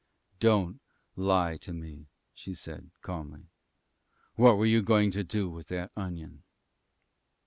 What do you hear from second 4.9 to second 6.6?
to do with that onion?"